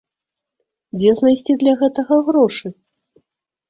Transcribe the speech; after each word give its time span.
Дзе 0.97 1.11
знайсці 1.21 1.59
для 1.67 1.73
гэтага 1.85 2.21
грошы? 2.31 2.67